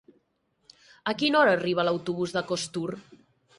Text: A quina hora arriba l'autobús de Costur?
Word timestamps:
A 1.13 1.15
quina 1.19 1.39
hora 1.41 1.53
arriba 1.59 1.87
l'autobús 1.89 2.35
de 2.39 2.45
Costur? 2.55 2.89